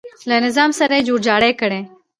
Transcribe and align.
له 0.29 0.37
نظام 0.45 0.69
سره 0.79 0.93
یې 0.97 1.05
جوړ 1.07 1.19
جاړی 1.27 1.51
کړی. 1.61 1.81